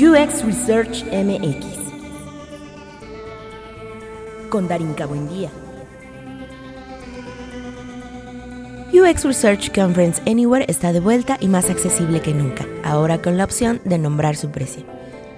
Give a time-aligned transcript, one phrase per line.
[0.00, 1.66] UX Research MX.
[4.48, 5.50] Con Darinka Buendía.
[8.94, 13.44] UX Research Conference Anywhere está de vuelta y más accesible que nunca, ahora con la
[13.44, 14.84] opción de nombrar su precio.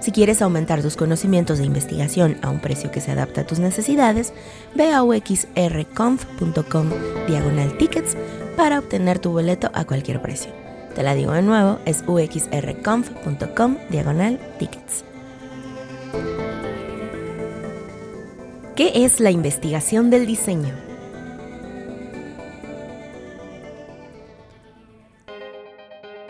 [0.00, 3.60] Si quieres aumentar tus conocimientos de investigación a un precio que se adapta a tus
[3.60, 4.32] necesidades,
[4.74, 6.90] ve a uxrconf.com
[7.28, 8.16] diagonal tickets
[8.56, 10.67] para obtener tu boleto a cualquier precio.
[10.98, 15.04] Te la digo de nuevo, es uxrconf.com diagonal tickets.
[18.74, 20.74] ¿Qué es la investigación del diseño?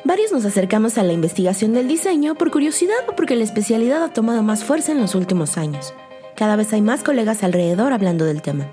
[0.05, 4.13] Varios nos acercamos a la investigación del diseño por curiosidad o porque la especialidad ha
[4.13, 5.95] tomado más fuerza en los últimos años.
[6.37, 8.71] Cada vez hay más colegas alrededor hablando del tema.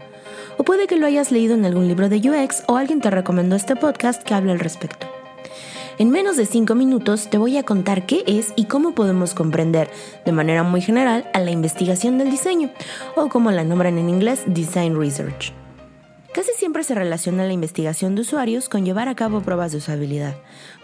[0.58, 3.55] O puede que lo hayas leído en algún libro de UX o alguien te recomendó
[3.55, 5.14] este podcast que hable al respecto.
[5.98, 9.90] En menos de 5 minutos te voy a contar qué es y cómo podemos comprender,
[10.26, 12.70] de manera muy general, a la investigación del diseño,
[13.16, 15.54] o como la nombran en inglés, Design Research.
[16.34, 20.36] Casi siempre se relaciona la investigación de usuarios con llevar a cabo pruebas de usabilidad.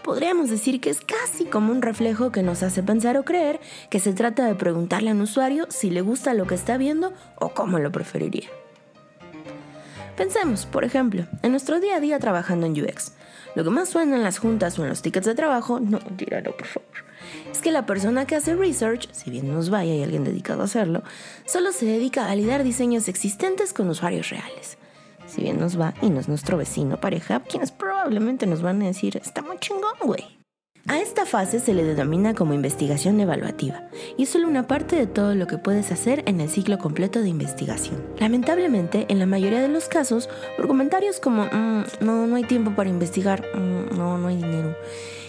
[0.02, 4.00] Podríamos decir que es casi como un reflejo que nos hace pensar o creer que
[4.00, 7.50] se trata de preguntarle a un usuario si le gusta lo que está viendo o
[7.50, 8.48] cómo lo preferiría.
[10.16, 13.12] Pensemos, por ejemplo, en nuestro día a día trabajando en UX.
[13.54, 16.56] Lo que más suena en las juntas o en los tickets de trabajo, no, tíralo
[16.56, 17.04] por favor,
[17.50, 20.66] es que la persona que hace research, si bien nos vaya y alguien dedicado a
[20.66, 21.02] hacerlo,
[21.46, 24.78] solo se dedica a validar diseños existentes con usuarios reales
[25.32, 28.86] si bien nos va y no es nuestro vecino pareja, quienes probablemente nos van a
[28.86, 30.41] decir, está muy chingón, güey.
[30.88, 33.82] A esta fase se le denomina como investigación evaluativa
[34.16, 37.22] y es solo una parte de todo lo que puedes hacer en el ciclo completo
[37.22, 38.02] de investigación.
[38.18, 42.74] Lamentablemente, en la mayoría de los casos, por comentarios como mm, no, no hay tiempo
[42.74, 44.76] para investigar, mm, no, no hay dinero,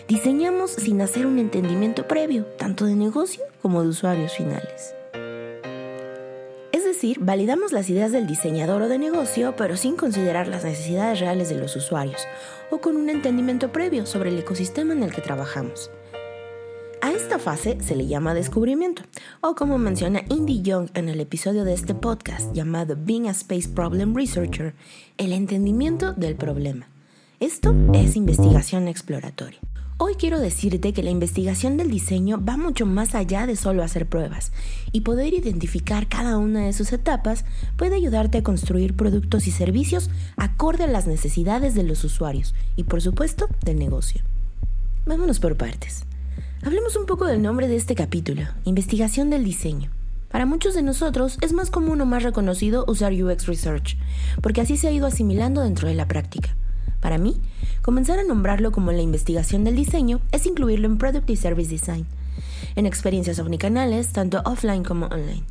[0.08, 4.96] diseñamos sin hacer un entendimiento previo, tanto de negocio como de usuarios finales
[7.04, 11.50] decir, validamos las ideas del diseñador o de negocio, pero sin considerar las necesidades reales
[11.50, 12.22] de los usuarios,
[12.72, 15.92] o con un entendimiento previo sobre el ecosistema en el que trabajamos.
[17.02, 19.04] A esta fase se le llama descubrimiento,
[19.42, 23.68] o como menciona Indy Young en el episodio de este podcast llamado Being a Space
[23.68, 24.74] Problem Researcher,
[25.18, 26.88] el entendimiento del problema.
[27.42, 29.60] Esto es investigación exploratoria.
[30.06, 34.06] Hoy quiero decirte que la investigación del diseño va mucho más allá de solo hacer
[34.06, 34.52] pruebas
[34.92, 37.46] y poder identificar cada una de sus etapas
[37.78, 42.84] puede ayudarte a construir productos y servicios acorde a las necesidades de los usuarios y
[42.84, 44.22] por supuesto del negocio.
[45.06, 46.04] Vámonos por partes.
[46.64, 49.90] Hablemos un poco del nombre de este capítulo, investigación del diseño.
[50.30, 53.98] Para muchos de nosotros es más común o más reconocido usar UX Research,
[54.42, 56.58] porque así se ha ido asimilando dentro de la práctica.
[57.04, 57.36] Para mí,
[57.82, 62.06] comenzar a nombrarlo como la investigación del diseño es incluirlo en Product y Service Design,
[62.78, 65.44] en experiencias omnicanales, tanto offline como online.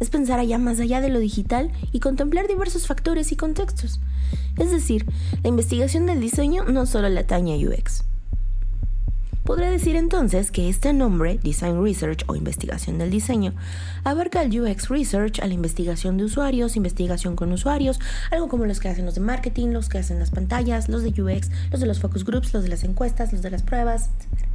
[0.00, 4.00] Es pensar allá más allá de lo digital y contemplar diversos factores y contextos.
[4.58, 5.06] Es decir,
[5.44, 8.07] la investigación del diseño no solo le atañe a UX.
[9.48, 13.54] Podría decir entonces que este nombre, Design Research o investigación del diseño,
[14.04, 17.98] abarca el UX Research a la investigación de usuarios, investigación con usuarios,
[18.30, 21.22] algo como los que hacen los de marketing, los que hacen las pantallas, los de
[21.22, 24.48] UX, los de los focus groups, los de las encuestas, los de las pruebas, etc.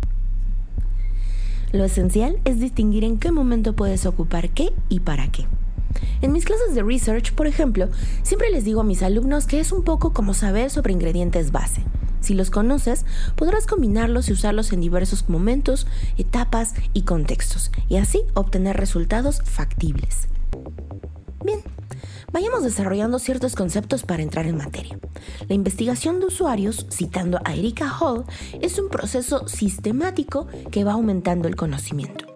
[1.71, 5.47] Lo esencial es distinguir en qué momento puedes ocupar qué y para qué.
[6.21, 7.89] En mis clases de research, por ejemplo,
[8.21, 11.81] siempre les digo a mis alumnos que es un poco como saber sobre ingredientes base.
[12.23, 18.22] Si los conoces, podrás combinarlos y usarlos en diversos momentos, etapas y contextos, y así
[18.34, 20.29] obtener resultados factibles.
[21.44, 21.59] Bien,
[22.31, 24.97] vayamos desarrollando ciertos conceptos para entrar en materia.
[25.50, 28.23] La investigación de usuarios, citando a Erika Hall,
[28.62, 32.32] es un proceso sistemático que va aumentando el conocimiento.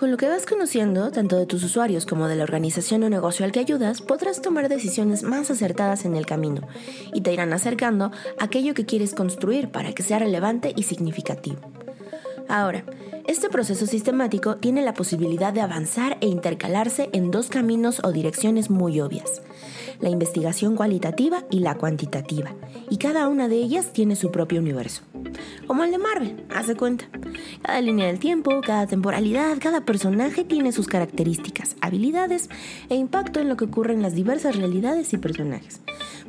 [0.00, 3.44] Con lo que vas conociendo, tanto de tus usuarios como de la organización o negocio
[3.44, 6.66] al que ayudas, podrás tomar decisiones más acertadas en el camino
[7.12, 11.60] y te irán acercando a aquello que quieres construir para que sea relevante y significativo.
[12.50, 12.84] Ahora,
[13.28, 18.70] este proceso sistemático tiene la posibilidad de avanzar e intercalarse en dos caminos o direcciones
[18.70, 19.40] muy obvias,
[20.00, 22.52] la investigación cualitativa y la cuantitativa,
[22.90, 25.02] y cada una de ellas tiene su propio universo.
[25.68, 27.04] Como el de Marvel, hace cuenta.
[27.62, 32.50] Cada línea del tiempo, cada temporalidad, cada personaje tiene sus características, habilidades
[32.88, 35.82] e impacto en lo que ocurre en las diversas realidades y personajes.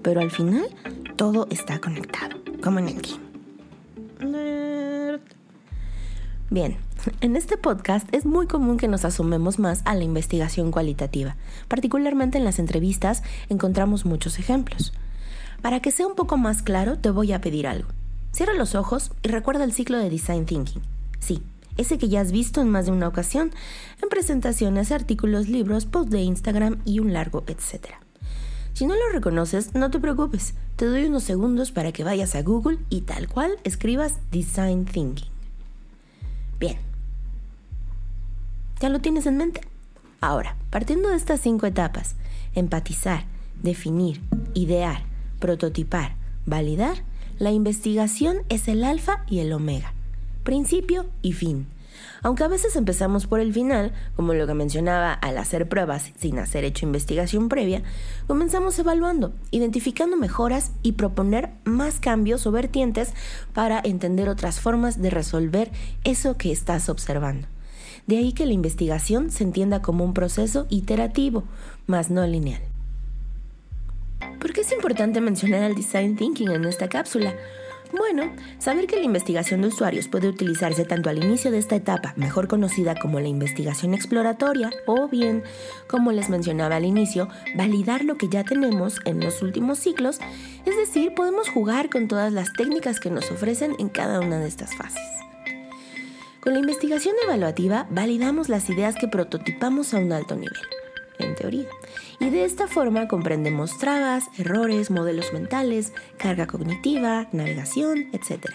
[0.03, 0.67] Pero al final,
[1.15, 3.30] todo está conectado, como en el game.
[6.51, 6.75] Bien,
[7.21, 11.37] en este podcast es muy común que nos asomemos más a la investigación cualitativa.
[11.69, 14.91] Particularmente en las entrevistas encontramos muchos ejemplos.
[15.61, 17.87] Para que sea un poco más claro, te voy a pedir algo.
[18.33, 20.81] Cierra los ojos y recuerda el ciclo de Design Thinking.
[21.19, 21.41] Sí,
[21.77, 23.51] ese que ya has visto en más de una ocasión,
[24.03, 28.01] en presentaciones, artículos, libros, posts de Instagram y un largo etcétera.
[28.73, 32.41] Si no lo reconoces, no te preocupes, te doy unos segundos para que vayas a
[32.41, 35.31] Google y tal cual escribas Design Thinking.
[36.61, 36.77] Bien,
[38.79, 39.61] ¿ya lo tienes en mente?
[40.19, 42.15] Ahora, partiendo de estas cinco etapas,
[42.53, 43.25] empatizar,
[43.63, 44.21] definir,
[44.53, 45.01] idear,
[45.39, 46.15] prototipar,
[46.45, 46.97] validar,
[47.39, 49.95] la investigación es el alfa y el omega,
[50.43, 51.65] principio y fin.
[52.23, 56.39] Aunque a veces empezamos por el final, como lo que mencionaba al hacer pruebas sin
[56.39, 57.81] hacer hecho investigación previa,
[58.27, 63.13] comenzamos evaluando, identificando mejoras y proponer más cambios o vertientes
[63.53, 65.71] para entender otras formas de resolver
[66.03, 67.47] eso que estás observando.
[68.07, 71.43] De ahí que la investigación se entienda como un proceso iterativo,
[71.87, 72.61] más no lineal.
[74.39, 77.35] ¿Por qué es importante mencionar el design thinking en esta cápsula?
[77.97, 82.13] Bueno, saber que la investigación de usuarios puede utilizarse tanto al inicio de esta etapa,
[82.15, 85.43] mejor conocida como la investigación exploratoria, o bien,
[85.87, 90.19] como les mencionaba al inicio, validar lo que ya tenemos en los últimos ciclos,
[90.65, 94.47] es decir, podemos jugar con todas las técnicas que nos ofrecen en cada una de
[94.47, 95.01] estas fases.
[96.39, 100.80] Con la investigación evaluativa validamos las ideas que prototipamos a un alto nivel
[101.19, 101.67] en teoría.
[102.19, 108.47] Y de esta forma comprendemos trabas, errores, modelos mentales, carga cognitiva, navegación, etc.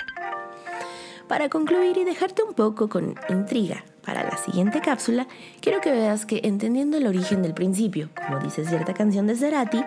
[1.29, 5.27] Para concluir y dejarte un poco con intriga para la siguiente cápsula,
[5.61, 9.83] quiero que veas que entendiendo el origen del principio, como dice cierta canción de Cerati,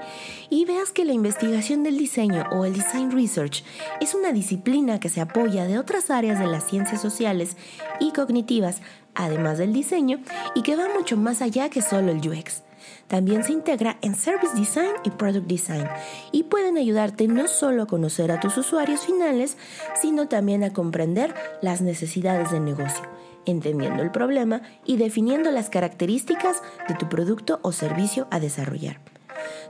[0.50, 3.64] y veas que la investigación del diseño o el design research
[4.02, 7.56] es una disciplina que se apoya de otras áreas de las ciencias sociales
[8.02, 8.82] y cognitivas,
[9.20, 10.20] además del diseño,
[10.56, 12.64] y que va mucho más allá que solo el UX.
[13.08, 15.88] También se integra en Service Design y Product Design
[16.32, 19.58] y pueden ayudarte no solo a conocer a tus usuarios finales,
[20.02, 23.04] sino también a comprender las necesidades del negocio,
[23.46, 29.00] entendiendo el problema y definiendo las características de tu producto o servicio a desarrollar.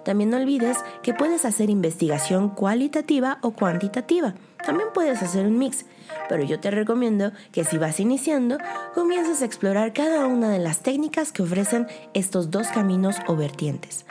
[0.04, 4.36] También no olvides que puedes hacer investigación cualitativa o cuantitativa.
[4.65, 5.85] También puedes hacer un mix
[6.27, 8.57] pero yo te recomiendo que si vas iniciando,
[8.94, 14.06] comiences a explorar cada una de las técnicas que ofrecen estos dos caminos o vertientes.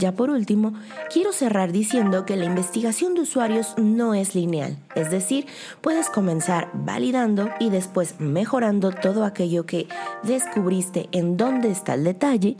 [0.00, 0.72] Ya por último,
[1.12, 5.46] quiero cerrar diciendo que la investigación de usuarios no es lineal, es decir,
[5.82, 9.88] puedes comenzar validando y después mejorando todo aquello que
[10.22, 12.56] descubriste en dónde está el detalle.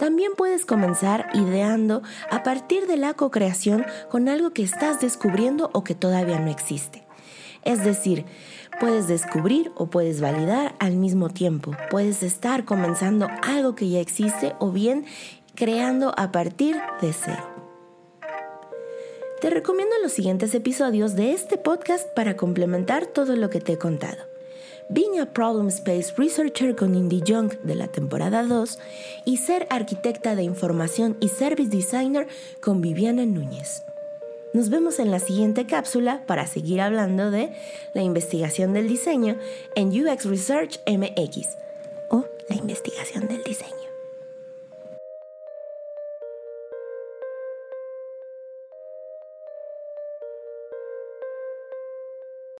[0.00, 2.02] También puedes comenzar ideando
[2.32, 7.04] a partir de la co-creación con algo que estás descubriendo o que todavía no existe.
[7.64, 8.24] Es decir,
[8.80, 11.76] puedes descubrir o puedes validar al mismo tiempo.
[11.90, 15.04] Puedes estar comenzando algo que ya existe o bien
[15.54, 17.48] creando a partir de cero.
[19.40, 23.78] Te recomiendo los siguientes episodios de este podcast para complementar todo lo que te he
[23.78, 24.18] contado.
[24.88, 28.78] Being a Problem Space Researcher con Indy Young de la temporada 2
[29.24, 32.28] y Ser Arquitecta de Información y Service Designer
[32.60, 33.82] con Viviana Núñez.
[34.54, 37.52] Nos vemos en la siguiente cápsula para seguir hablando de
[37.94, 39.38] la investigación del diseño
[39.74, 41.48] en UX Research MX
[42.10, 43.81] o la investigación del diseño.